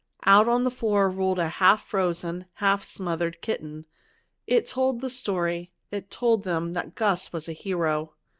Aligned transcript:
Out 0.25 0.47
on 0.47 0.63
the 0.63 0.71
floor 0.71 1.11
rolled 1.11 1.37
a 1.37 1.47
half 1.47 1.85
frozen, 1.85 2.45
half 2.55 2.83
smothered 2.83 3.39
kitten. 3.39 3.85
It 4.47 4.65
told 4.65 4.99
the 4.99 5.11
story; 5.11 5.73
it 5.91 6.09
told 6.09 6.43
them 6.43 6.73
that 6.73 6.95
Gus 6.95 7.31
was 7.31 7.47
a 7.47 7.53
hero. 7.53 8.15